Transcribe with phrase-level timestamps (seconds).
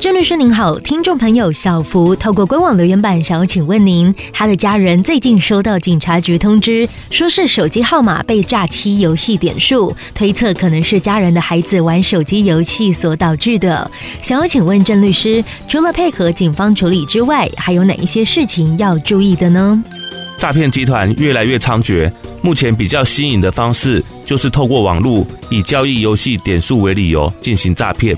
[0.00, 13.90] 郑律师您好，听众朋友小福透过官网留言板想要请问您，他的家人最近收到警察局通知，说是手机号码被诈欺游戏点数，推测可能是家人的孩子玩手机游戏所导致的。
[14.22, 18.78] 想要请问郑律师，除了配合警方处理之外，还有哪一些事情？
[18.78, 19.82] 要注意的呢？
[20.38, 22.08] 诈骗集团越来越猖獗，
[22.40, 28.16] 目前比较新颖的方式就是透过网络以交易游戏点数为理由进行诈骗。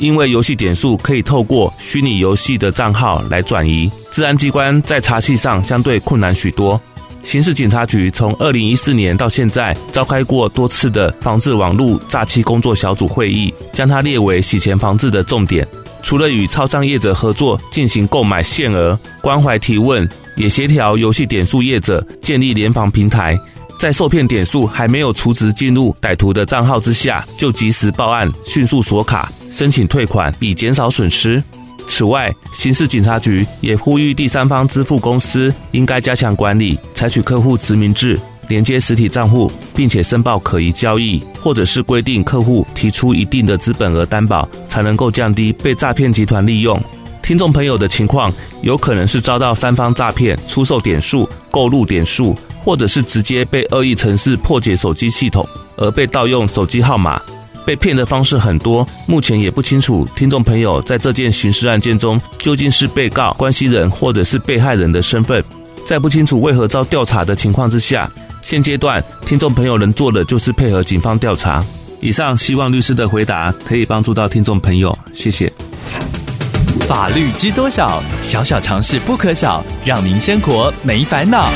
[0.00, 6.80] 因为游戏点数可以透过虚拟游戏的账号来转移，治安机关在查缉上相对困难许多。
[7.22, 15.68] 刑事警察局从二零一四年到现在召开过多次的防治网络诈欺工作小组会议，将它列为洗钱防治的重点。
[16.02, 23.38] 除了与超商业者合作进行购买限额、关怀提问，也协调游戏点数业者建立联防平台，
[23.78, 29.30] 在受骗点数还没有储值进入歹徒的账号之下，就及时报案，迅速锁卡，
[29.60, 31.42] 申请退款，以减少损失。
[31.86, 38.18] 此外，刑事警察局也呼吁第三方支付公司应该加强管理，采取客户实名制。
[38.48, 46.82] 连接实体账户，并且申报可疑交易，或者是规定客户提出一定的资本额担保，才能够降低被诈骗集团利用。
[47.22, 57.20] 听众朋友的情况，有可能是遭到三方诈骗，出售点数、购入点数，或者是直接被恶意程式破解手机系统而被盗用手机号码。
[57.70, 65.40] 被骗的方式很多，目前也不清楚听众朋友在这件刑事案件中究竟是被告、关系人或者是被害人的身份。
[65.86, 68.10] 在不清楚为何遭调查的情况之下。
[68.42, 71.64] 现阶段，听众朋友能做的就是配合警方调查。
[72.00, 75.52] 以上，希望律师的回答可以帮助到听众朋友，谢谢。
[76.88, 78.02] 法律知多少？
[78.20, 81.48] 小小常识不可少，让您生活没烦恼。